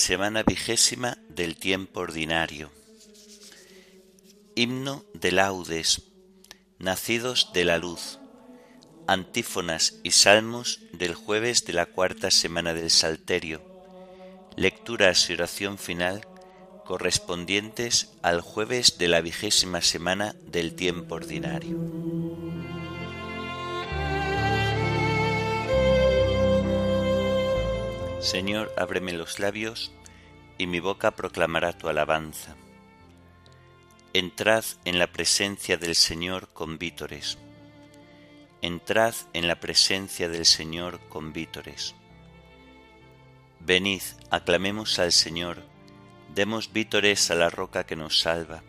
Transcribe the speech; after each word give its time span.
semana 0.00 0.42
vigésima 0.42 1.18
del 1.28 1.56
tiempo 1.56 2.00
ordinario. 2.00 2.70
Himno 4.56 5.04
de 5.12 5.30
laudes, 5.30 6.02
nacidos 6.78 7.52
de 7.52 7.64
la 7.64 7.76
luz. 7.76 8.18
Antífonas 9.06 10.00
y 10.02 10.12
salmos 10.12 10.80
del 10.92 11.14
jueves 11.14 11.66
de 11.66 11.74
la 11.74 11.84
cuarta 11.84 12.30
semana 12.30 12.72
del 12.72 12.90
Salterio. 12.90 13.60
Lecturas 14.56 15.28
y 15.28 15.34
oración 15.34 15.76
final 15.76 16.26
correspondientes 16.86 18.10
al 18.22 18.40
jueves 18.40 18.96
de 18.96 19.08
la 19.08 19.20
vigésima 19.20 19.82
semana 19.82 20.34
del 20.46 20.74
tiempo 20.74 21.16
ordinario. 21.16 22.19
Señor, 28.20 28.70
ábreme 28.76 29.14
los 29.14 29.38
labios, 29.38 29.92
y 30.58 30.66
mi 30.66 30.78
boca 30.78 31.12
proclamará 31.12 31.72
tu 31.72 31.88
alabanza. 31.88 32.54
Entrad 34.12 34.62
en 34.84 34.98
la 34.98 35.06
presencia 35.06 35.78
del 35.78 35.94
Señor 35.94 36.48
con 36.52 36.76
vítores. 36.76 37.38
Entrad 38.60 39.14
en 39.32 39.48
la 39.48 39.58
presencia 39.58 40.28
del 40.28 40.44
Señor 40.44 41.00
con 41.08 41.32
vítores. 41.32 41.94
Venid, 43.58 44.02
aclamemos 44.30 44.98
al 44.98 45.12
Señor, 45.12 45.62
demos 46.34 46.74
vítores 46.74 47.30
a 47.30 47.34
la 47.34 47.48
roca 47.48 47.86
que 47.86 47.96
nos 47.96 48.20
salva. 48.20 48.62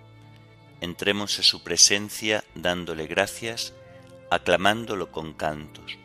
Entremos 0.80 1.40
a 1.40 1.44
su 1.44 1.62
presencia 1.62 2.46
dándole 2.56 3.06
gracias, 3.06 3.74
aclamándolo 4.30 5.12
con 5.12 5.34
cantos. 5.34 5.98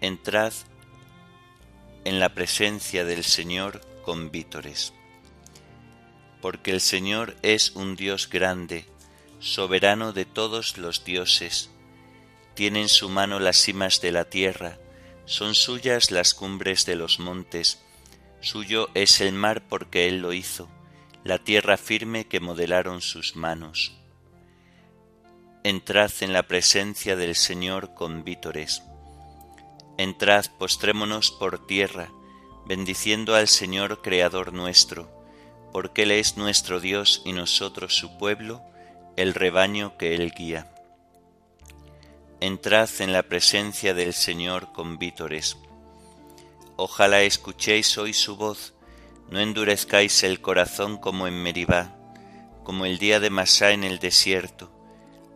Entrad 0.00 0.52
en 2.04 2.20
la 2.20 2.34
presencia 2.34 3.04
del 3.04 3.24
Señor 3.24 3.80
con 4.02 4.30
vítores. 4.30 4.92
Porque 6.40 6.70
el 6.70 6.80
Señor 6.80 7.36
es 7.42 7.70
un 7.70 7.96
Dios 7.96 8.28
grande, 8.28 8.84
soberano 9.40 10.12
de 10.12 10.26
todos 10.26 10.76
los 10.76 11.04
dioses. 11.04 11.70
Tiene 12.54 12.82
en 12.82 12.88
su 12.88 13.08
mano 13.08 13.40
las 13.40 13.56
cimas 13.56 14.00
de 14.02 14.12
la 14.12 14.26
tierra, 14.26 14.78
son 15.24 15.54
suyas 15.54 16.10
las 16.10 16.34
cumbres 16.34 16.84
de 16.84 16.96
los 16.96 17.18
montes, 17.18 17.80
suyo 18.40 18.90
es 18.94 19.22
el 19.22 19.32
mar 19.32 19.62
porque 19.66 20.06
Él 20.06 20.18
lo 20.18 20.34
hizo, 20.34 20.68
la 21.24 21.38
tierra 21.38 21.78
firme 21.78 22.26
que 22.26 22.40
modelaron 22.40 23.00
sus 23.00 23.34
manos. 23.34 23.96
Entrad 25.62 26.10
en 26.20 26.34
la 26.34 26.42
presencia 26.42 27.16
del 27.16 27.34
Señor 27.34 27.94
con 27.94 28.22
vítores 28.22 28.82
Entrad, 29.96 30.46
postrémonos 30.58 31.30
por 31.30 31.66
tierra, 31.66 32.10
bendiciendo 32.66 33.36
al 33.36 33.46
Señor 33.46 34.02
Creador 34.02 34.52
nuestro, 34.52 35.08
porque 35.72 36.02
Él 36.02 36.10
es 36.10 36.36
nuestro 36.36 36.80
Dios 36.80 37.22
y 37.24 37.32
nosotros 37.32 37.94
su 37.94 38.18
pueblo, 38.18 38.60
el 39.16 39.34
rebaño 39.34 39.96
que 39.96 40.14
Él 40.14 40.32
guía. 40.36 40.70
Entrad 42.40 42.90
en 42.98 43.12
la 43.12 43.22
presencia 43.22 43.94
del 43.94 44.12
Señor 44.14 44.72
con 44.72 44.98
vítores. 44.98 45.56
Ojalá 46.76 47.22
escuchéis 47.22 47.96
hoy 47.96 48.12
su 48.12 48.36
voz, 48.36 48.74
no 49.30 49.38
endurezcáis 49.38 50.24
el 50.24 50.40
corazón 50.40 50.98
como 50.98 51.28
en 51.28 51.40
Meribá, 51.40 51.96
como 52.64 52.84
el 52.84 52.98
día 52.98 53.20
de 53.20 53.30
Masá 53.30 53.70
en 53.70 53.84
el 53.84 54.00
desierto, 54.00 54.72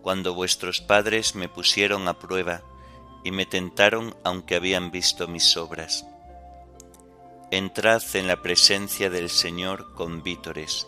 cuando 0.03 0.35
vuestros 0.35 0.81
padres 0.81 1.37
me 1.37 1.49
pusieron 1.49 2.09
a 2.09 2.19
prueba, 2.19 2.63
y 3.25 3.31
me 3.31 3.47
tentaron 3.47 4.17
aunque 4.25 4.57
habían 4.57 4.91
visto 4.91 5.29
mis 5.29 5.57
obras. 5.57 6.07
Entrad 7.51 8.03
en 8.15 8.27
la 8.27 8.43
presencia 8.43 9.11
del 9.11 9.31
Señor 9.31 9.95
con 9.95 10.23
vítores. 10.23 10.87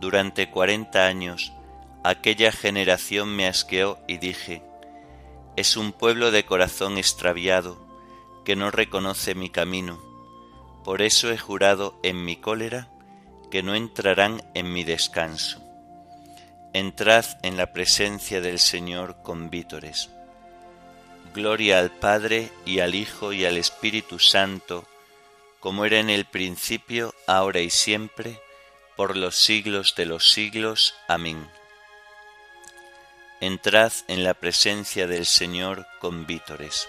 Durante 0.00 0.50
cuarenta 0.50 1.06
años 1.06 1.52
aquella 2.04 2.52
generación 2.52 3.34
me 3.34 3.46
asqueó 3.46 3.98
y 4.08 4.18
dije, 4.18 4.62
es 5.56 5.76
un 5.76 5.92
pueblo 5.92 6.30
de 6.30 6.44
corazón 6.44 6.98
extraviado 6.98 7.78
que 8.44 8.56
no 8.56 8.70
reconoce 8.70 9.34
mi 9.34 9.50
camino. 9.50 10.00
Por 10.84 11.02
eso 11.02 11.30
he 11.30 11.38
jurado 11.38 11.98
en 12.02 12.24
mi 12.24 12.36
cólera 12.36 12.88
que 13.50 13.62
no 13.62 13.74
entrarán 13.74 14.42
en 14.54 14.72
mi 14.72 14.82
descanso. 14.82 15.62
Entrad 16.72 17.26
en 17.42 17.56
la 17.56 17.72
presencia 17.72 18.40
del 18.40 18.58
Señor 18.58 19.22
con 19.22 19.50
vítores. 19.50 20.10
Gloria 21.34 21.78
al 21.78 21.90
Padre 21.90 22.50
y 22.66 22.80
al 22.80 22.94
Hijo 22.94 23.32
y 23.32 23.46
al 23.46 23.56
Espíritu 23.56 24.18
Santo, 24.18 24.86
como 25.60 25.86
era 25.86 25.98
en 25.98 26.10
el 26.10 26.26
principio, 26.26 27.14
ahora 27.26 27.60
y 27.60 27.70
siempre, 27.70 28.38
por 28.96 29.16
los 29.16 29.36
siglos 29.36 29.94
de 29.96 30.04
los 30.04 30.30
siglos. 30.30 30.94
Amén. 31.08 31.48
Entrad 33.40 33.92
en 34.08 34.24
la 34.24 34.34
presencia 34.34 35.06
del 35.06 35.24
Señor 35.24 35.86
con 36.00 36.26
vítores. 36.26 36.86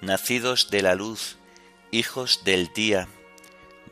Nacidos 0.00 0.70
de 0.70 0.80
la 0.80 0.94
luz, 0.94 1.36
hijos 1.90 2.44
del 2.44 2.72
día, 2.72 3.08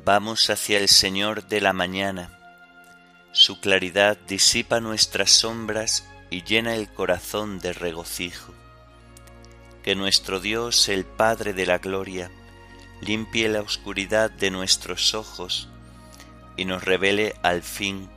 Vamos 0.06 0.50
hacia 0.50 0.78
el 0.78 0.87
Señor 0.87 1.49
de 1.49 1.61
la 1.61 1.72
mañana. 1.72 2.31
Su 3.33 3.59
claridad 3.59 4.17
disipa 4.28 4.78
nuestras 4.78 5.33
sombras 5.33 6.06
y 6.31 6.44
llena 6.44 6.77
el 6.77 6.89
corazón 6.89 7.59
de 7.59 7.72
regocijo. 7.72 8.55
Que 9.83 9.97
nuestro 9.97 10.39
Dios, 10.39 10.89
el 10.89 11.05
Padre 11.05 11.55
de 11.55 11.66
la 11.66 11.78
Gloria, 11.78 12.31
limpie 13.00 13.49
la 13.49 13.62
oscuridad 13.62 14.31
de 14.31 14.53
nuestros 14.53 15.12
ojos 15.12 15.71
y 16.56 16.66
nos 16.66 16.84
revele 16.84 17.34
al 17.43 17.65
fin 17.65 18.09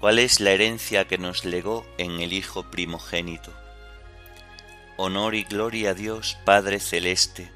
cuál 0.00 0.18
es 0.18 0.40
la 0.40 0.50
herencia 0.50 1.06
que 1.06 1.16
nos 1.16 1.44
legó 1.44 1.86
en 1.96 2.18
el 2.18 2.32
Hijo 2.32 2.72
primogénito. 2.72 3.52
Honor 4.96 5.36
y 5.36 5.44
gloria 5.44 5.90
a 5.90 5.94
Dios 5.94 6.38
Padre 6.44 6.80
Celeste, 6.80 7.52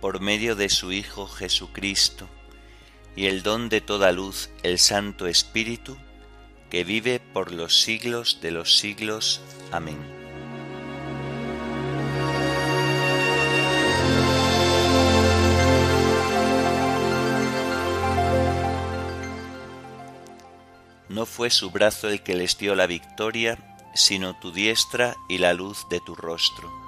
por 0.00 0.22
medio 0.22 0.56
de 0.56 0.70
su 0.70 0.90
Hijo 0.90 1.26
Jesucristo, 1.26 2.30
y 3.16 3.26
el 3.26 3.42
don 3.42 3.68
de 3.68 3.80
toda 3.80 4.12
luz, 4.12 4.50
el 4.62 4.78
Santo 4.78 5.26
Espíritu, 5.26 5.96
que 6.70 6.84
vive 6.84 7.20
por 7.20 7.52
los 7.52 7.80
siglos 7.80 8.38
de 8.42 8.50
los 8.50 8.76
siglos. 8.76 9.40
Amén. 9.70 9.98
No 21.08 21.26
fue 21.26 21.50
su 21.50 21.70
brazo 21.70 22.08
el 22.08 22.22
que 22.22 22.34
les 22.34 22.58
dio 22.58 22.74
la 22.74 22.88
victoria, 22.88 23.56
sino 23.94 24.36
tu 24.40 24.50
diestra 24.50 25.14
y 25.28 25.38
la 25.38 25.54
luz 25.54 25.86
de 25.88 26.00
tu 26.00 26.16
rostro. 26.16 26.83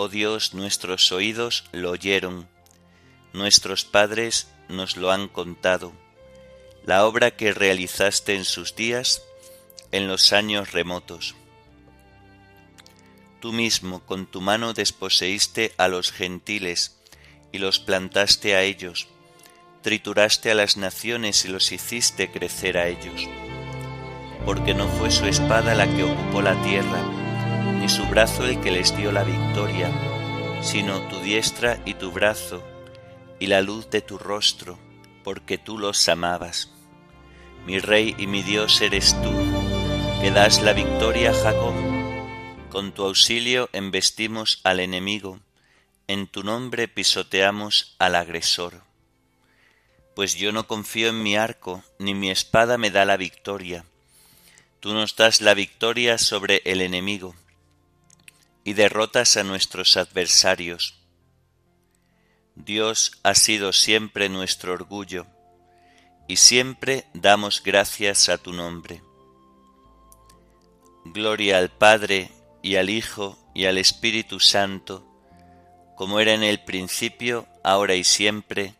Oh 0.00 0.08
Dios, 0.08 0.54
nuestros 0.54 1.10
oídos 1.10 1.64
lo 1.72 1.90
oyeron, 1.90 2.48
nuestros 3.32 3.84
padres 3.84 4.46
nos 4.68 4.96
lo 4.96 5.10
han 5.10 5.26
contado, 5.26 5.92
la 6.86 7.04
obra 7.04 7.32
que 7.32 7.52
realizaste 7.52 8.36
en 8.36 8.44
sus 8.44 8.76
días, 8.76 9.24
en 9.90 10.06
los 10.06 10.32
años 10.32 10.70
remotos. 10.70 11.34
Tú 13.40 13.52
mismo 13.52 13.98
con 14.06 14.26
tu 14.26 14.40
mano 14.40 14.72
desposeíste 14.72 15.74
a 15.78 15.88
los 15.88 16.12
gentiles 16.12 16.96
y 17.50 17.58
los 17.58 17.80
plantaste 17.80 18.54
a 18.54 18.62
ellos, 18.62 19.08
trituraste 19.82 20.52
a 20.52 20.54
las 20.54 20.76
naciones 20.76 21.44
y 21.44 21.48
los 21.48 21.72
hiciste 21.72 22.30
crecer 22.30 22.78
a 22.78 22.86
ellos, 22.86 23.22
porque 24.46 24.74
no 24.74 24.86
fue 24.86 25.10
su 25.10 25.26
espada 25.26 25.74
la 25.74 25.92
que 25.92 26.04
ocupó 26.04 26.40
la 26.40 26.54
tierra, 26.62 27.17
ni 27.78 27.88
su 27.88 28.04
brazo 28.06 28.44
el 28.44 28.60
que 28.60 28.70
les 28.70 28.96
dio 28.96 29.12
la 29.12 29.22
victoria, 29.22 29.90
sino 30.62 31.00
tu 31.08 31.20
diestra 31.20 31.80
y 31.84 31.94
tu 31.94 32.10
brazo, 32.10 32.62
y 33.38 33.46
la 33.46 33.62
luz 33.62 33.88
de 33.90 34.00
tu 34.00 34.18
rostro, 34.18 34.78
porque 35.22 35.58
tú 35.58 35.78
los 35.78 36.08
amabas. 36.08 36.70
Mi 37.66 37.78
Rey 37.78 38.14
y 38.18 38.26
mi 38.26 38.42
Dios 38.42 38.80
eres 38.80 39.14
tú, 39.22 39.30
que 40.20 40.30
das 40.30 40.62
la 40.62 40.72
victoria 40.72 41.30
a 41.30 41.34
Jacob. 41.34 41.74
Con 42.70 42.92
tu 42.92 43.04
auxilio 43.04 43.68
embestimos 43.72 44.60
al 44.64 44.80
enemigo, 44.80 45.38
en 46.08 46.26
tu 46.26 46.42
nombre 46.42 46.88
pisoteamos 46.88 47.94
al 47.98 48.16
agresor. 48.16 48.82
Pues 50.16 50.34
yo 50.34 50.50
no 50.50 50.66
confío 50.66 51.10
en 51.10 51.22
mi 51.22 51.36
arco, 51.36 51.84
ni 52.00 52.14
mi 52.14 52.30
espada 52.30 52.76
me 52.76 52.90
da 52.90 53.04
la 53.04 53.16
victoria. 53.16 53.84
Tú 54.80 54.94
nos 54.94 55.14
das 55.14 55.40
la 55.40 55.54
victoria 55.54 56.18
sobre 56.18 56.62
el 56.64 56.80
enemigo, 56.80 57.34
y 58.68 58.74
derrotas 58.74 59.38
a 59.38 59.44
nuestros 59.44 59.96
adversarios. 59.96 61.00
Dios 62.54 63.12
ha 63.22 63.34
sido 63.34 63.72
siempre 63.72 64.28
nuestro 64.28 64.74
orgullo, 64.74 65.26
y 66.26 66.36
siempre 66.36 67.06
damos 67.14 67.62
gracias 67.62 68.28
a 68.28 68.36
tu 68.36 68.52
nombre. 68.52 69.00
Gloria 71.06 71.56
al 71.56 71.70
Padre 71.70 72.30
y 72.62 72.76
al 72.76 72.90
Hijo 72.90 73.38
y 73.54 73.64
al 73.64 73.78
Espíritu 73.78 74.38
Santo, 74.38 75.02
como 75.96 76.20
era 76.20 76.34
en 76.34 76.42
el 76.42 76.62
principio, 76.62 77.46
ahora 77.64 77.94
y 77.94 78.04
siempre, 78.04 78.74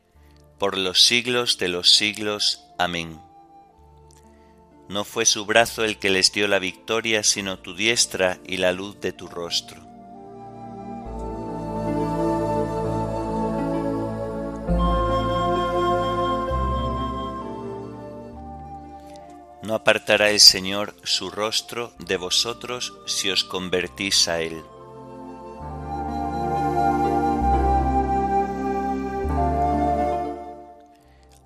por 0.58 0.76
los 0.76 1.00
siglos 1.00 1.56
de 1.56 1.68
los 1.68 1.92
siglos. 1.94 2.62
Amén. 2.78 3.27
No 4.88 5.04
fue 5.04 5.26
su 5.26 5.44
brazo 5.44 5.84
el 5.84 5.98
que 5.98 6.08
les 6.08 6.32
dio 6.32 6.48
la 6.48 6.58
victoria, 6.58 7.22
sino 7.22 7.58
tu 7.58 7.74
diestra 7.74 8.38
y 8.46 8.56
la 8.56 8.72
luz 8.72 8.98
de 9.00 9.12
tu 9.12 9.28
rostro. 9.28 9.82
No 19.62 19.74
apartará 19.74 20.30
el 20.30 20.40
Señor 20.40 20.94
su 21.04 21.30
rostro 21.30 21.92
de 21.98 22.16
vosotros 22.16 22.94
si 23.04 23.28
os 23.28 23.44
convertís 23.44 24.26
a 24.26 24.40
Él. 24.40 24.64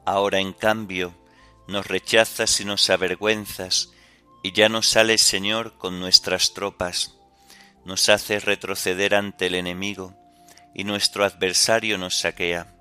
Ahora, 0.04 0.38
en 0.38 0.52
cambio, 0.52 1.12
nos 1.66 1.86
rechazas 1.86 2.60
y 2.60 2.64
nos 2.64 2.90
avergüenzas, 2.90 3.90
y 4.42 4.52
ya 4.52 4.68
no 4.68 4.82
sales, 4.82 5.22
Señor, 5.22 5.78
con 5.78 6.00
nuestras 6.00 6.52
tropas, 6.52 7.14
nos 7.84 8.08
haces 8.08 8.44
retroceder 8.44 9.14
ante 9.14 9.46
el 9.46 9.54
enemigo, 9.54 10.14
y 10.74 10.84
nuestro 10.84 11.24
adversario 11.24 11.98
nos 11.98 12.18
saquea. 12.18 12.74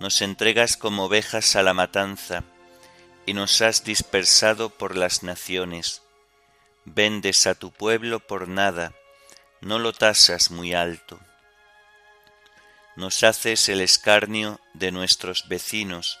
Nos 0.00 0.22
entregas 0.22 0.76
como 0.76 1.04
ovejas 1.04 1.56
a 1.56 1.62
la 1.62 1.74
matanza, 1.74 2.44
y 3.26 3.32
nos 3.32 3.62
has 3.62 3.84
dispersado 3.84 4.70
por 4.70 4.96
las 4.96 5.22
naciones. 5.22 6.02
Vendes 6.84 7.46
a 7.46 7.54
tu 7.54 7.72
pueblo 7.72 8.20
por 8.20 8.48
nada, 8.48 8.92
no 9.60 9.78
lo 9.78 9.92
tasas 9.92 10.50
muy 10.50 10.74
alto. 10.74 11.18
Nos 12.96 13.24
haces 13.24 13.68
el 13.68 13.80
escarnio 13.80 14.60
de 14.74 14.92
nuestros 14.92 15.48
vecinos, 15.48 16.20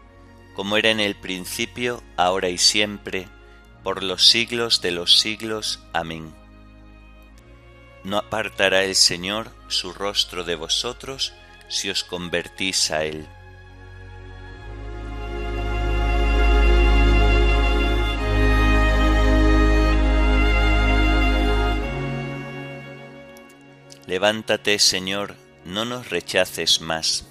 como 0.61 0.77
era 0.77 0.91
en 0.91 0.99
el 0.99 1.15
principio, 1.15 2.03
ahora 2.17 2.49
y 2.49 2.59
siempre, 2.59 3.27
por 3.81 4.03
los 4.03 4.27
siglos 4.27 4.79
de 4.79 4.91
los 4.91 5.19
siglos. 5.19 5.79
Amén. 5.91 6.35
No 8.03 8.17
apartará 8.19 8.83
el 8.83 8.93
Señor 8.93 9.49
su 9.69 9.91
rostro 9.91 10.43
de 10.43 10.53
vosotros 10.53 11.33
si 11.67 11.89
os 11.89 12.03
convertís 12.03 12.91
a 12.91 13.05
Él. 13.05 13.27
Levántate, 24.05 24.77
Señor, 24.77 25.37
no 25.65 25.85
nos 25.85 26.11
rechaces 26.11 26.81
más. 26.81 27.30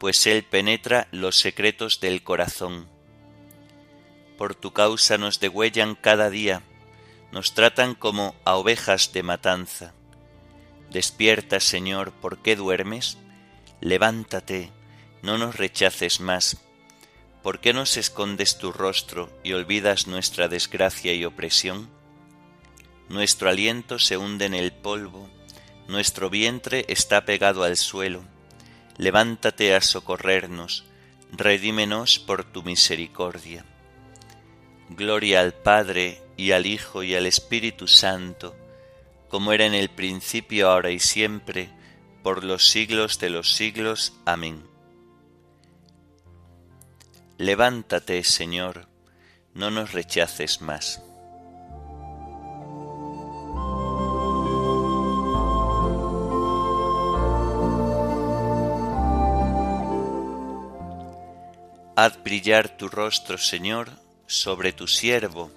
pues 0.00 0.26
Él 0.26 0.42
penetra 0.42 1.06
los 1.12 1.38
secretos 1.38 2.00
del 2.00 2.24
corazón. 2.24 2.88
Por 4.36 4.56
tu 4.56 4.72
causa 4.72 5.16
nos 5.16 5.38
degüellan 5.38 5.94
cada 5.94 6.28
día, 6.28 6.62
nos 7.30 7.54
tratan 7.54 7.94
como 7.94 8.34
a 8.44 8.56
ovejas 8.56 9.12
de 9.12 9.22
matanza. 9.22 9.94
Despierta, 10.90 11.60
Señor, 11.60 12.10
¿por 12.10 12.38
qué 12.38 12.56
duermes? 12.56 13.16
Levántate, 13.80 14.72
no 15.22 15.38
nos 15.38 15.54
rechaces 15.54 16.18
más 16.18 16.58
¿Por 17.42 17.60
qué 17.60 17.72
nos 17.72 17.96
escondes 17.96 18.58
tu 18.58 18.70
rostro 18.70 19.30
y 19.42 19.54
olvidas 19.54 20.06
nuestra 20.06 20.46
desgracia 20.46 21.14
y 21.14 21.24
opresión? 21.24 21.88
Nuestro 23.08 23.48
aliento 23.48 23.98
se 23.98 24.18
hunde 24.18 24.44
en 24.44 24.52
el 24.52 24.72
polvo, 24.72 25.30
nuestro 25.88 26.28
vientre 26.28 26.84
está 26.88 27.24
pegado 27.24 27.62
al 27.62 27.78
suelo. 27.78 28.22
Levántate 29.00 29.74
a 29.74 29.80
socorrernos, 29.80 30.84
redímenos 31.32 32.18
por 32.18 32.44
tu 32.44 32.62
misericordia. 32.62 33.64
Gloria 34.90 35.40
al 35.40 35.54
Padre 35.54 36.22
y 36.36 36.50
al 36.50 36.66
Hijo 36.66 37.02
y 37.02 37.14
al 37.14 37.24
Espíritu 37.24 37.88
Santo, 37.88 38.54
como 39.30 39.54
era 39.54 39.64
en 39.64 39.72
el 39.72 39.88
principio, 39.88 40.68
ahora 40.68 40.90
y 40.90 40.98
siempre, 40.98 41.70
por 42.22 42.44
los 42.44 42.68
siglos 42.68 43.18
de 43.18 43.30
los 43.30 43.54
siglos. 43.54 44.12
Amén. 44.26 44.62
Levántate, 47.38 48.22
Señor, 48.22 48.86
no 49.54 49.70
nos 49.70 49.92
rechaces 49.92 50.60
más. 50.60 51.02
Haz 62.02 62.16
brillar 62.24 62.78
tu 62.78 62.88
rostro, 62.88 63.36
Señor, 63.36 63.90
sobre 64.26 64.72
tu 64.72 64.86
siervo. 64.86 65.50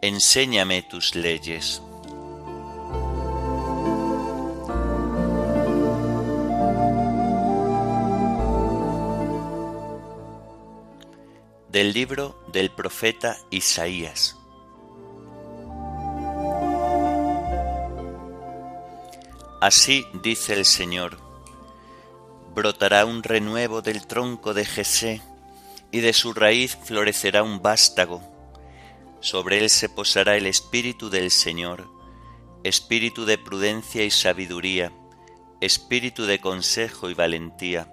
Enséñame 0.00 0.80
tus 0.80 1.14
leyes. 1.14 1.82
del 11.68 11.92
libro 11.92 12.42
del 12.50 12.70
profeta 12.70 13.36
Isaías. 13.50 14.38
Así 19.60 20.06
dice 20.22 20.54
el 20.54 20.64
Señor, 20.64 21.23
brotará 22.54 23.04
un 23.04 23.22
renuevo 23.22 23.82
del 23.82 24.06
tronco 24.06 24.54
de 24.54 24.64
Jesé, 24.64 25.20
y 25.90 26.00
de 26.00 26.12
su 26.12 26.32
raíz 26.32 26.76
florecerá 26.76 27.42
un 27.42 27.62
vástago. 27.62 28.22
Sobre 29.20 29.58
él 29.58 29.70
se 29.70 29.88
posará 29.88 30.36
el 30.36 30.46
espíritu 30.46 31.10
del 31.10 31.30
Señor, 31.30 31.88
espíritu 32.62 33.24
de 33.24 33.38
prudencia 33.38 34.04
y 34.04 34.10
sabiduría, 34.10 34.92
espíritu 35.60 36.26
de 36.26 36.40
consejo 36.40 37.10
y 37.10 37.14
valentía 37.14 37.88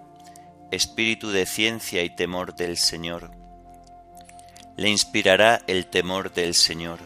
espíritu 0.71 1.31
de 1.31 1.45
ciencia 1.45 2.01
y 2.03 2.09
temor 2.09 2.55
del 2.55 2.77
Señor. 2.77 3.31
Le 4.77 4.89
inspirará 4.89 5.61
el 5.67 5.85
temor 5.85 6.33
del 6.33 6.55
Señor. 6.55 6.99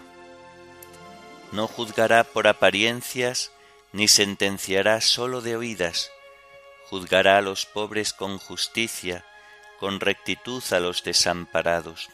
No 1.51 1.67
juzgará 1.67 2.23
por 2.23 2.47
apariencias, 2.47 3.51
ni 3.91 4.07
sentenciará 4.07 5.01
sólo 5.01 5.41
de 5.41 5.55
oídas, 5.55 6.11
juzgará 6.89 7.37
a 7.37 7.41
los 7.41 7.65
pobres 7.65 8.13
con 8.13 8.37
justicia, 8.37 9.25
con 9.79 9.99
rectitud 9.99 10.63
a 10.71 10.79
los 10.79 11.03
desamparados. 11.03 12.09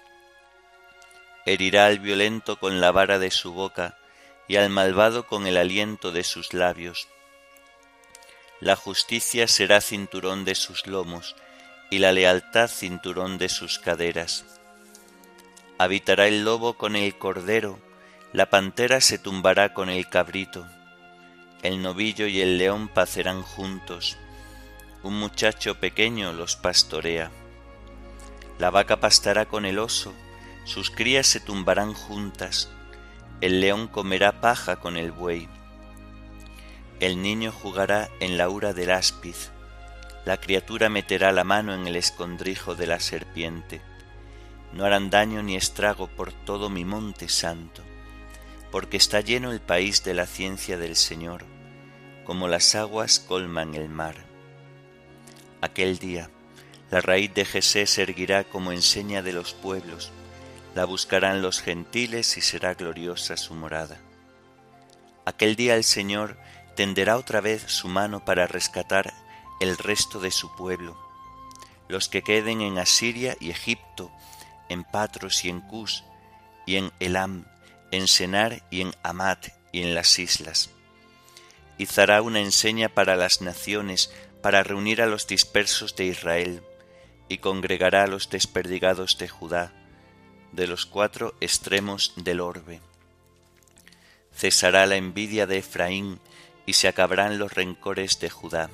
Herirá 1.45 1.87
al 1.87 1.99
violento 1.99 2.59
con 2.59 2.81
la 2.81 2.91
vara 2.91 3.19
de 3.19 3.31
su 3.31 3.53
boca, 3.53 3.97
y 4.47 4.57
al 4.57 4.69
malvado 4.69 5.27
con 5.27 5.47
el 5.47 5.55
aliento 5.55 6.11
de 6.11 6.23
sus 6.23 6.53
labios. 6.53 7.07
La 8.59 8.75
justicia 8.75 9.47
será 9.47 9.81
cinturón 9.81 10.45
de 10.45 10.55
sus 10.55 10.87
lomos, 10.87 11.35
y 11.89 11.99
la 11.99 12.11
lealtad 12.11 12.69
cinturón 12.69 13.37
de 13.37 13.49
sus 13.49 13.79
caderas. 13.79 14.45
Habitará 15.77 16.27
el 16.27 16.43
lobo 16.43 16.77
con 16.77 16.95
el 16.95 17.17
cordero, 17.17 17.79
la 18.33 18.49
pantera 18.49 19.01
se 19.01 19.17
tumbará 19.17 19.73
con 19.73 19.89
el 19.89 20.07
cabrito, 20.07 20.67
el 21.63 21.81
novillo 21.81 22.27
y 22.27 22.41
el 22.41 22.57
león 22.57 22.87
pacerán 22.87 23.41
juntos, 23.43 24.17
un 25.03 25.19
muchacho 25.19 25.79
pequeño 25.79 26.31
los 26.33 26.55
pastorea. 26.55 27.31
La 28.59 28.69
vaca 28.69 28.99
pastará 28.99 29.45
con 29.45 29.65
el 29.65 29.79
oso, 29.79 30.13
sus 30.63 30.91
crías 30.91 31.25
se 31.25 31.39
tumbarán 31.39 31.93
juntas, 31.93 32.69
el 33.41 33.59
león 33.59 33.87
comerá 33.87 34.41
paja 34.41 34.75
con 34.75 34.97
el 34.97 35.11
buey. 35.11 35.49
El 36.99 37.21
niño 37.23 37.51
jugará 37.51 38.09
en 38.19 38.37
la 38.37 38.47
ura 38.49 38.73
del 38.73 38.91
áspiz, 38.91 39.51
la 40.23 40.37
criatura 40.37 40.89
meterá 40.89 41.31
la 41.31 41.43
mano 41.43 41.73
en 41.73 41.87
el 41.87 41.95
escondrijo 41.95 42.75
de 42.75 42.85
la 42.85 42.99
serpiente. 42.99 43.81
No 44.71 44.85
harán 44.85 45.09
daño 45.09 45.41
ni 45.41 45.55
estrago 45.55 46.07
por 46.07 46.31
todo 46.31 46.69
mi 46.69 46.85
monte 46.85 47.27
santo, 47.27 47.81
porque 48.71 48.97
está 48.97 49.21
lleno 49.21 49.51
el 49.51 49.61
país 49.61 50.03
de 50.03 50.13
la 50.13 50.27
ciencia 50.27 50.77
del 50.77 50.95
Señor, 50.95 51.45
como 52.23 52.47
las 52.47 52.75
aguas 52.75 53.19
colman 53.19 53.73
el 53.73 53.89
mar. 53.89 54.30
Aquel 55.61 55.99
día, 55.99 56.29
la 56.89 57.01
raíz 57.01 57.33
de 57.33 57.45
Jesé 57.45 57.85
se 57.85 58.01
erguirá 58.01 58.43
como 58.43 58.71
enseña 58.71 59.21
de 59.21 59.31
los 59.31 59.53
pueblos, 59.53 60.11
la 60.75 60.85
buscarán 60.85 61.41
los 61.41 61.61
gentiles 61.61 62.35
y 62.37 62.41
será 62.41 62.73
gloriosa 62.73 63.37
su 63.37 63.53
morada. 63.53 63.99
Aquel 65.25 65.55
día 65.55 65.75
el 65.75 65.83
Señor 65.83 66.37
tenderá 66.75 67.17
otra 67.17 67.41
vez 67.41 67.63
su 67.67 67.87
mano 67.87 68.25
para 68.25 68.47
rescatar 68.47 69.13
el 69.59 69.77
resto 69.77 70.19
de 70.19 70.31
su 70.31 70.55
pueblo, 70.55 70.97
los 71.87 72.09
que 72.09 72.23
queden 72.23 72.61
en 72.61 72.79
Asiria 72.79 73.37
y 73.39 73.51
Egipto, 73.51 74.11
en 74.69 74.83
Patros 74.83 75.45
y 75.45 75.49
en 75.49 75.61
Cus, 75.61 76.03
y 76.65 76.77
en 76.77 76.91
Elam, 76.99 77.45
en 77.91 78.07
Senar 78.07 78.63
y 78.71 78.81
en 78.81 78.93
Amat 79.03 79.49
y 79.71 79.83
en 79.83 79.93
las 79.93 80.17
islas. 80.17 80.71
Izará 81.77 82.21
una 82.21 82.39
enseña 82.39 82.89
para 82.89 83.15
las 83.15 83.41
naciones, 83.41 84.11
para 84.41 84.63
reunir 84.63 85.01
a 85.01 85.05
los 85.05 85.27
dispersos 85.27 85.95
de 85.95 86.05
Israel, 86.05 86.63
y 87.29 87.37
congregará 87.37 88.03
a 88.03 88.07
los 88.07 88.29
desperdigados 88.29 89.17
de 89.17 89.29
Judá, 89.29 89.73
de 90.51 90.67
los 90.67 90.85
cuatro 90.85 91.35
extremos 91.39 92.13
del 92.17 92.41
orbe. 92.41 92.81
Cesará 94.33 94.85
la 94.85 94.95
envidia 94.95 95.47
de 95.47 95.59
Efraín 95.59 96.19
y 96.65 96.73
se 96.73 96.87
acabarán 96.87 97.37
los 97.39 97.53
rencores 97.53 98.19
de 98.19 98.29
Judá. 98.29 98.69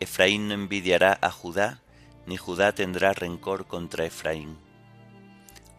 Efraín 0.00 0.48
no 0.48 0.54
envidiará 0.54 1.18
a 1.20 1.30
Judá, 1.30 1.80
ni 2.26 2.36
Judá 2.36 2.74
tendrá 2.74 3.12
rencor 3.12 3.66
contra 3.66 4.06
Efraín. 4.06 4.56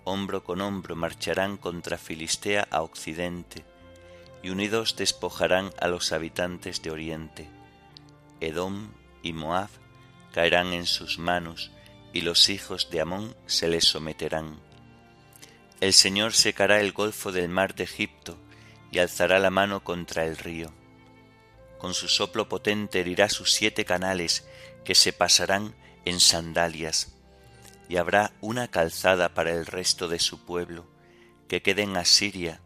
Hombro 0.04 0.44
con 0.44 0.62
hombro 0.62 0.96
marcharán 0.96 1.58
contra 1.58 1.98
Filistea 1.98 2.68
a 2.70 2.82
occidente, 2.82 3.64
y 4.44 4.50
unidos 4.50 4.96
despojarán 4.96 5.72
a 5.80 5.88
los 5.88 6.12
habitantes 6.12 6.82
de 6.82 6.92
oriente. 6.92 7.61
Edom 8.42 8.92
y 9.24 9.32
Moab 9.32 9.70
caerán 10.34 10.74
en 10.74 10.86
sus 10.86 11.18
manos, 11.18 11.72
y 12.12 12.22
los 12.22 12.50
hijos 12.50 12.90
de 12.92 13.02
Amón 13.02 13.36
se 13.46 13.70
les 13.70 13.86
someterán 13.86 14.60
el 15.82 15.94
Señor 15.94 16.34
secará 16.34 16.80
el 16.80 16.92
golfo 16.92 17.32
del 17.32 17.50
mar 17.50 17.74
de 17.74 17.86
Egipto 17.86 18.38
y 18.92 19.00
alzará 19.00 19.40
la 19.40 19.50
mano 19.50 19.84
contra 19.84 20.26
el 20.26 20.38
río. 20.38 20.72
Con 21.80 21.96
su 21.96 22.08
soplo 22.08 22.48
potente 22.48 23.00
herirá 23.00 23.30
sus 23.30 23.52
siete 23.52 23.84
canales 23.84 24.48
que 24.86 24.94
se 24.94 25.12
pasarán 25.12 25.74
en 26.06 26.20
sandalias, 26.20 27.16
y 27.90 27.98
habrá 27.98 28.32
una 28.42 28.70
calzada 28.70 29.34
para 29.34 29.52
el 29.52 29.66
resto 29.66 30.08
de 30.08 30.20
su 30.20 30.46
pueblo, 30.46 30.86
que 31.48 31.64
quede 31.64 31.82
en 31.82 31.98
Asiria, 31.98 32.62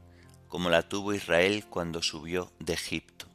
como 0.50 0.70
la 0.70 0.82
tuvo 0.82 1.13
Israel 1.13 1.65
cuando 1.70 2.03
subió 2.03 2.51
de 2.60 2.74
Egipto. 2.74 3.27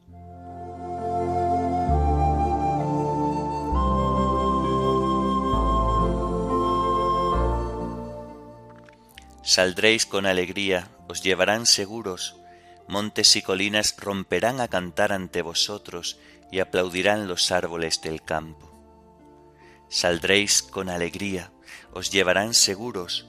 Saldréis 9.50 10.07
con 10.07 10.26
alegría, 10.26 10.87
os 11.09 11.25
llevarán 11.25 11.66
seguros, 11.66 12.37
montes 12.87 13.35
y 13.35 13.42
colinas 13.42 13.97
romperán 13.99 14.61
a 14.61 14.69
cantar 14.69 15.11
ante 15.11 15.42
vosotros 15.42 16.21
y 16.52 16.61
aplaudirán 16.61 17.26
los 17.26 17.50
árboles 17.50 18.00
del 18.00 18.23
campo. 18.23 18.71
Saldréis 19.88 20.62
con 20.62 20.88
alegría, 20.88 21.50
os 21.92 22.12
llevarán 22.12 22.54
seguros, 22.54 23.26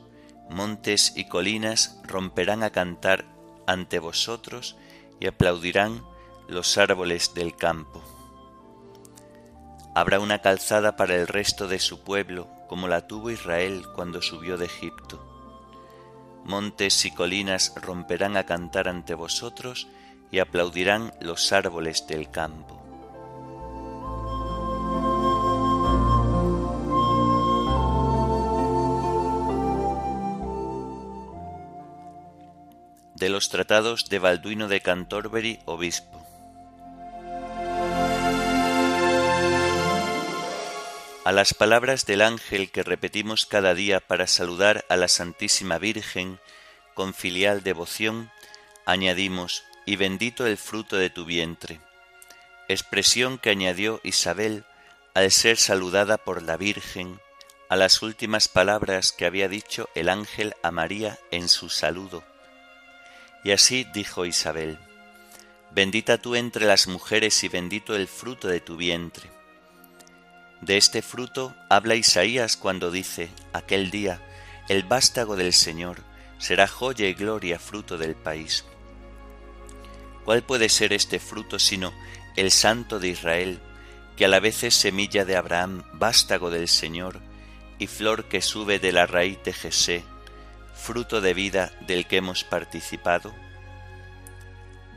montes 0.48 1.14
y 1.16 1.28
colinas 1.28 2.00
romperán 2.04 2.62
a 2.62 2.70
cantar 2.70 3.26
ante 3.66 3.98
vosotros 3.98 4.78
y 5.20 5.26
aplaudirán 5.26 6.04
los 6.48 6.78
árboles 6.78 7.34
del 7.34 7.56
campo. 7.56 8.04
Habrá 9.96 10.20
una 10.20 10.44
calzada 10.44 10.96
para 10.96 11.16
el 11.16 11.28
resto 11.28 11.68
de 11.68 11.80
su 11.80 12.04
pueblo, 12.04 12.48
como 12.70 12.88
la 12.88 13.08
tuvo 13.08 13.32
Israel 13.32 13.84
cuando 13.96 14.22
subió 14.22 14.60
de 14.60 14.68
Egipto 14.68 15.31
montes 16.46 17.06
y 17.06 17.12
colinas 17.12 17.74
romperán 17.76 18.38
a 18.38 18.46
cantar 18.46 18.88
ante 18.88 19.14
vosotros 19.14 19.88
y 20.32 20.40
aplaudirán 20.40 21.14
los 21.20 21.52
árboles 21.52 22.08
del 22.08 22.30
campo. 22.30 22.78
De 33.16 33.30
los 33.30 33.50
tratados 33.50 34.10
de 34.10 34.18
Balduino 34.18 34.68
de 34.68 34.82
Cantorbery, 34.82 35.60
obispo. 35.66 36.21
A 41.24 41.32
las 41.32 41.54
palabras 41.54 42.08
del 42.08 42.24
ángel 42.24 42.72
que 42.72 42.82
repetimos 42.82 43.46
cada 43.46 43.76
día 43.76 44.00
para 44.00 44.26
saludar 44.26 44.86
a 44.90 44.96
la 44.96 45.08
Santísima 45.08 45.78
Virgen 45.78 46.40
con 46.96 47.14
filial 47.14 47.62
devoción, 47.62 48.32
añadimos, 48.88 49.64
y 49.86 49.98
bendito 49.98 50.48
el 50.48 50.58
fruto 50.58 50.96
de 50.96 51.12
tu 51.12 51.26
vientre, 51.26 51.80
expresión 52.68 53.38
que 53.38 53.52
añadió 53.52 54.00
Isabel 54.04 54.66
al 55.14 55.30
ser 55.30 55.58
saludada 55.58 56.18
por 56.18 56.42
la 56.42 56.58
Virgen 56.58 57.20
a 57.70 57.76
las 57.76 58.02
últimas 58.02 58.48
palabras 58.48 59.12
que 59.12 59.26
había 59.26 59.48
dicho 59.48 59.90
el 59.94 60.10
ángel 60.10 60.56
a 60.64 60.72
María 60.72 61.20
en 61.30 61.50
su 61.50 61.70
saludo. 61.70 62.24
Y 63.44 63.52
así 63.52 63.86
dijo 63.94 64.26
Isabel, 64.26 64.80
Bendita 65.70 66.18
tú 66.18 66.36
entre 66.36 66.66
las 66.66 66.88
mujeres 66.88 67.44
y 67.44 67.48
bendito 67.48 67.96
el 67.96 68.08
fruto 68.08 68.48
de 68.48 68.60
tu 68.60 68.76
vientre. 68.76 69.41
De 70.62 70.78
este 70.78 71.02
fruto 71.02 71.56
habla 71.70 71.96
Isaías 71.96 72.56
cuando 72.56 72.92
dice, 72.92 73.30
aquel 73.52 73.90
día, 73.90 74.22
el 74.70 74.84
vástago 74.84 75.36
del 75.36 75.54
Señor 75.54 76.04
será 76.38 76.68
joya 76.68 77.08
y 77.08 77.16
gloria 77.16 77.58
fruto 77.58 77.98
del 77.98 78.16
país. 78.16 78.64
¿Cuál 80.24 80.44
puede 80.44 80.70
ser 80.70 80.94
este 80.94 81.20
fruto 81.20 81.58
sino 81.58 81.92
el 82.36 82.52
Santo 82.52 83.00
de 83.00 83.08
Israel, 83.08 83.60
que 84.16 84.26
a 84.26 84.28
la 84.28 84.40
vez 84.40 84.64
es 84.64 84.76
semilla 84.76 85.26
de 85.26 85.36
Abraham, 85.36 85.84
vástago 85.94 86.52
del 86.52 86.68
Señor, 86.68 87.20
y 87.80 87.88
flor 87.88 88.26
que 88.26 88.44
sube 88.44 88.78
de 88.78 88.92
la 88.92 89.08
raíz 89.08 89.40
de 89.44 89.54
Jesé, 89.54 90.04
fruto 90.76 91.22
de 91.22 91.34
vida 91.34 91.72
del 91.88 92.06
que 92.06 92.18
hemos 92.18 92.44
participado? 92.44 93.34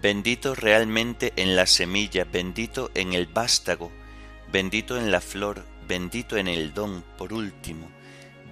Bendito 0.03 0.55
realmente 0.55 1.33
en 1.37 1.57
la 1.57 1.67
semilla, 1.67 2.25
bendito 2.25 2.91
en 2.95 3.15
el 3.15 3.27
vástago, 3.27 3.91
bendito 4.55 4.97
en 4.97 5.11
la 5.11 5.21
flor, 5.21 5.67
bendito 5.89 6.37
en 6.37 6.47
el 6.47 6.75
don, 6.75 7.03
por 7.19 7.33
último, 7.33 7.91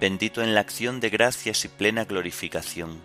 bendito 0.01 0.41
en 0.43 0.53
la 0.53 0.59
acción 0.59 0.99
de 0.99 1.09
gracias 1.09 1.63
y 1.63 1.69
plena 1.69 2.03
glorificación. 2.03 3.01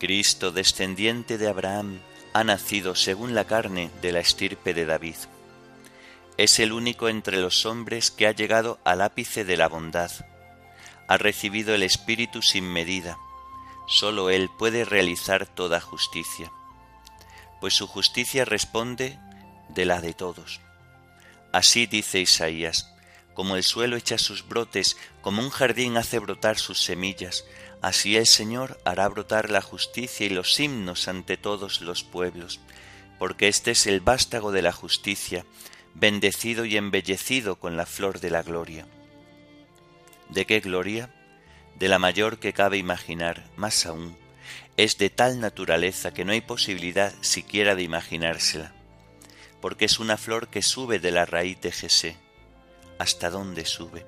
Cristo, 0.00 0.50
descendiente 0.50 1.36
de 1.36 1.46
Abraham, 1.46 2.00
ha 2.32 2.42
nacido 2.42 2.94
según 2.94 3.34
la 3.34 3.44
carne 3.44 3.90
de 4.00 4.12
la 4.12 4.20
estirpe 4.20 4.72
de 4.72 4.86
David. 4.86 5.16
Es 6.38 6.58
el 6.58 6.72
único 6.72 7.10
entre 7.10 7.36
los 7.36 7.66
hombres 7.66 8.10
que 8.10 8.26
ha 8.26 8.32
llegado 8.32 8.78
al 8.82 9.02
ápice 9.02 9.44
de 9.44 9.58
la 9.58 9.68
bondad. 9.68 10.10
Ha 11.08 11.18
recibido 11.18 11.74
el 11.74 11.82
Espíritu 11.82 12.40
sin 12.40 12.64
medida. 12.64 13.18
Sólo 13.88 14.30
Él 14.30 14.48
puede 14.58 14.86
realizar 14.86 15.44
toda 15.46 15.82
justicia, 15.82 16.50
pues 17.60 17.74
su 17.74 17.86
justicia 17.86 18.46
responde 18.46 19.18
de 19.68 19.84
la 19.84 20.00
de 20.00 20.14
todos. 20.14 20.65
Así 21.52 21.86
dice 21.86 22.20
Isaías, 22.20 22.92
como 23.34 23.56
el 23.56 23.62
suelo 23.62 23.96
echa 23.96 24.18
sus 24.18 24.48
brotes, 24.48 24.96
como 25.20 25.42
un 25.42 25.50
jardín 25.50 25.96
hace 25.96 26.18
brotar 26.18 26.58
sus 26.58 26.82
semillas, 26.82 27.44
así 27.82 28.16
el 28.16 28.26
Señor 28.26 28.80
hará 28.84 29.08
brotar 29.08 29.50
la 29.50 29.60
justicia 29.60 30.26
y 30.26 30.30
los 30.30 30.58
himnos 30.58 31.06
ante 31.08 31.36
todos 31.36 31.82
los 31.82 32.02
pueblos, 32.02 32.60
porque 33.18 33.48
este 33.48 33.72
es 33.72 33.86
el 33.86 34.00
vástago 34.00 34.52
de 34.52 34.62
la 34.62 34.72
justicia, 34.72 35.44
bendecido 35.94 36.64
y 36.64 36.76
embellecido 36.76 37.56
con 37.56 37.76
la 37.76 37.86
flor 37.86 38.20
de 38.20 38.30
la 38.30 38.42
gloria. 38.42 38.86
¿De 40.28 40.46
qué 40.46 40.60
gloria? 40.60 41.14
De 41.78 41.88
la 41.88 41.98
mayor 41.98 42.38
que 42.38 42.52
cabe 42.52 42.78
imaginar, 42.78 43.44
más 43.56 43.86
aún, 43.86 44.16
es 44.76 44.98
de 44.98 45.10
tal 45.10 45.40
naturaleza 45.40 46.12
que 46.12 46.24
no 46.24 46.32
hay 46.32 46.40
posibilidad 46.40 47.14
siquiera 47.20 47.74
de 47.74 47.82
imaginársela, 47.82 48.72
porque 49.60 49.84
es 49.84 49.98
una 49.98 50.16
flor 50.16 50.48
que 50.48 50.62
sube 50.62 50.98
de 50.98 51.10
la 51.10 51.26
raíz 51.26 51.60
de 51.60 51.72
Jesé. 51.72 52.16
¿Hasta 52.98 53.30
dónde 53.30 53.66
sube? 53.66 54.06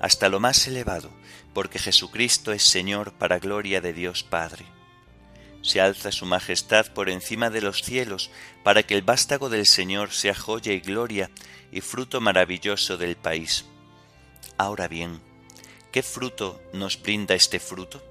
Hasta 0.00 0.28
lo 0.28 0.40
más 0.40 0.66
elevado, 0.66 1.10
porque 1.54 1.78
Jesucristo 1.78 2.52
es 2.52 2.62
Señor 2.62 3.12
para 3.12 3.38
gloria 3.38 3.80
de 3.80 3.92
Dios 3.92 4.22
Padre 4.22 4.66
se 5.62 5.80
alza 5.80 6.12
su 6.12 6.26
majestad 6.26 6.86
por 6.92 7.08
encima 7.08 7.50
de 7.50 7.60
los 7.60 7.82
cielos, 7.82 8.30
para 8.62 8.82
que 8.82 8.94
el 8.94 9.02
vástago 9.02 9.48
del 9.48 9.66
Señor 9.66 10.12
sea 10.12 10.34
joya 10.34 10.72
y 10.72 10.80
gloria 10.80 11.30
y 11.72 11.80
fruto 11.80 12.20
maravilloso 12.20 12.96
del 12.96 13.16
país. 13.16 13.64
Ahora 14.56 14.88
bien, 14.88 15.20
¿qué 15.92 16.02
fruto 16.02 16.60
nos 16.72 17.00
brinda 17.00 17.34
este 17.34 17.60
fruto? 17.60 18.02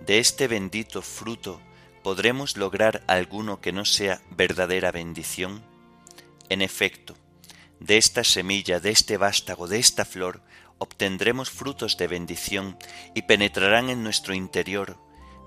De 0.00 0.18
este 0.18 0.46
bendito 0.46 1.02
fruto 1.02 1.60
podremos 2.02 2.56
lograr 2.56 3.02
alguno 3.06 3.60
que 3.60 3.72
no 3.72 3.84
sea 3.84 4.20
verdadera 4.30 4.92
bendición. 4.92 5.62
En 6.48 6.62
efecto, 6.62 7.14
de 7.80 7.96
esta 7.96 8.24
semilla, 8.24 8.80
de 8.80 8.90
este 8.90 9.16
vástago, 9.16 9.68
de 9.68 9.78
esta 9.78 10.04
flor, 10.04 10.42
obtendremos 10.78 11.50
frutos 11.50 11.96
de 11.96 12.06
bendición 12.06 12.78
y 13.14 13.22
penetrarán 13.22 13.90
en 13.90 14.02
nuestro 14.02 14.34
interior. 14.34 14.98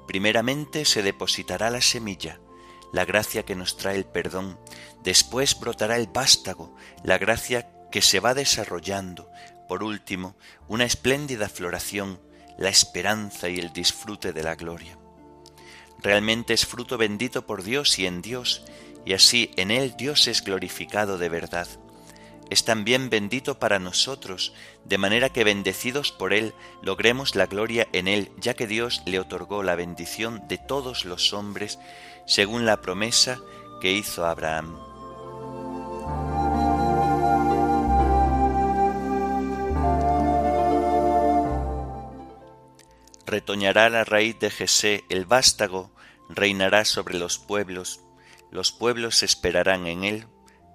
Primeramente 0.07 0.85
se 0.85 1.01
depositará 1.01 1.69
la 1.69 1.81
semilla, 1.81 2.39
la 2.93 3.05
gracia 3.05 3.43
que 3.43 3.55
nos 3.55 3.77
trae 3.77 3.95
el 3.95 4.05
perdón, 4.05 4.59
después 5.03 5.59
brotará 5.59 5.97
el 5.97 6.07
vástago, 6.07 6.75
la 7.03 7.17
gracia 7.17 7.71
que 7.91 8.01
se 8.01 8.19
va 8.19 8.33
desarrollando, 8.33 9.29
por 9.67 9.83
último, 9.83 10.35
una 10.67 10.85
espléndida 10.85 11.49
floración, 11.49 12.19
la 12.57 12.69
esperanza 12.69 13.49
y 13.49 13.57
el 13.57 13.73
disfrute 13.73 14.33
de 14.33 14.43
la 14.43 14.55
gloria. 14.55 14.97
Realmente 15.99 16.53
es 16.53 16.65
fruto 16.65 16.97
bendito 16.97 17.45
por 17.45 17.63
Dios 17.63 17.97
y 17.99 18.05
en 18.05 18.21
Dios, 18.21 18.63
y 19.05 19.13
así 19.13 19.51
en 19.57 19.71
él 19.71 19.95
Dios 19.97 20.27
es 20.27 20.43
glorificado 20.43 21.17
de 21.17 21.29
verdad 21.29 21.67
es 22.51 22.65
también 22.65 23.09
bendito 23.09 23.59
para 23.59 23.79
nosotros, 23.79 24.53
de 24.83 24.97
manera 24.97 25.29
que 25.29 25.45
bendecidos 25.45 26.11
por 26.11 26.33
Él 26.33 26.53
logremos 26.81 27.33
la 27.33 27.45
gloria 27.45 27.87
en 27.93 28.09
Él, 28.09 28.29
ya 28.37 28.55
que 28.55 28.67
Dios 28.67 29.03
le 29.05 29.21
otorgó 29.21 29.63
la 29.63 29.75
bendición 29.75 30.45
de 30.49 30.57
todos 30.57 31.05
los 31.05 31.31
hombres, 31.31 31.79
según 32.27 32.65
la 32.65 32.81
promesa 32.81 33.39
que 33.79 33.93
hizo 33.93 34.25
Abraham. 34.25 34.77
Retoñará 43.25 43.89
la 43.89 44.03
raíz 44.03 44.37
de 44.39 44.49
Jesé, 44.49 45.05
el 45.07 45.25
vástago 45.25 45.89
reinará 46.27 46.83
sobre 46.83 47.17
los 47.17 47.39
pueblos, 47.39 48.01
los 48.51 48.71
pueblos 48.71 49.23
esperarán 49.23 49.87
en 49.87 50.03
él, 50.03 50.27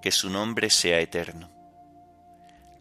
que 0.02 0.10
su 0.10 0.30
nombre 0.30 0.70
sea 0.70 1.00
eterno 1.00 1.56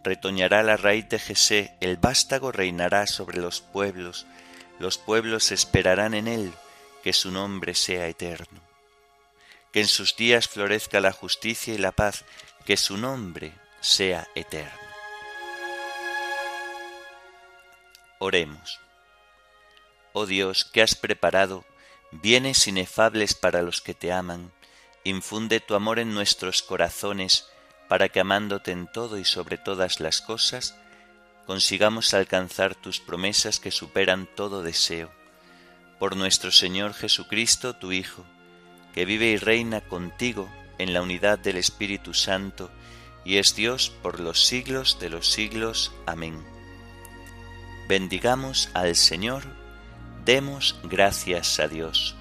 retoñará 0.05 0.61
la 0.61 0.77
raíz 0.77 1.09
de 1.09 1.17
Jesé, 1.17 1.75
el 1.81 1.97
vástago 1.97 2.51
reinará 2.51 3.07
sobre 3.07 3.39
los 3.39 3.59
pueblos, 3.59 4.27
los 4.77 4.99
pueblos 4.99 5.51
esperarán 5.51 6.13
en 6.13 6.27
él, 6.27 6.53
que 7.03 7.11
su 7.11 7.31
nombre 7.31 7.73
sea 7.73 8.07
eterno. 8.07 8.61
Que 9.73 9.81
en 9.81 9.87
sus 9.87 10.15
días 10.15 10.47
florezca 10.47 10.99
la 10.99 11.11
justicia 11.11 11.73
y 11.73 11.79
la 11.79 11.91
paz, 11.91 12.23
que 12.65 12.77
su 12.77 12.97
nombre 12.97 13.51
sea 13.81 14.27
eterno. 14.35 14.71
Oremos. 18.19 18.79
Oh 20.13 20.27
Dios, 20.27 20.65
que 20.65 20.83
has 20.83 20.95
preparado 20.95 21.65
bienes 22.11 22.67
inefables 22.67 23.33
para 23.33 23.63
los 23.63 23.81
que 23.81 23.95
te 23.95 24.13
aman, 24.13 24.53
infunde 25.05 25.59
tu 25.61 25.75
amor 25.75 25.99
en 25.99 26.13
nuestros 26.13 26.61
corazones, 26.61 27.47
para 27.87 28.09
que 28.09 28.19
amándote 28.19 28.71
en 28.71 28.87
todo 28.87 29.17
y 29.17 29.23
sobre 29.23 29.57
todas 29.57 29.99
las 29.99 30.19
cosas, 30.19 30.75
consigamos 31.45 32.13
alcanzar 32.13 32.73
tus 32.73 32.99
promesas 32.99 33.59
que 33.59 33.71
superan 33.71 34.27
todo 34.35 34.63
deseo. 34.63 35.11
Por 35.99 36.17
nuestro 36.17 36.51
Señor 36.51 36.93
Jesucristo, 36.93 37.75
tu 37.75 37.91
Hijo, 37.91 38.25
que 38.93 39.05
vive 39.05 39.27
y 39.27 39.37
reina 39.37 39.81
contigo 39.81 40.49
en 40.79 40.91
la 40.93 41.03
unidad 41.03 41.37
del 41.37 41.57
Espíritu 41.57 42.13
Santo, 42.15 42.71
y 43.23 43.37
es 43.37 43.55
Dios 43.55 43.91
por 44.01 44.19
los 44.19 44.45
siglos 44.45 44.99
de 44.99 45.09
los 45.09 45.31
siglos. 45.31 45.91
Amén. 46.07 46.43
Bendigamos 47.87 48.69
al 48.73 48.95
Señor, 48.95 49.43
demos 50.25 50.75
gracias 50.83 51.59
a 51.59 51.67
Dios. 51.67 52.15